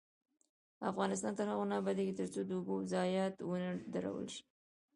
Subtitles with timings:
[0.91, 4.41] افغانستان تر هغو نه ابادیږي، ترڅو د اوبو ضایعات ونه درول شي.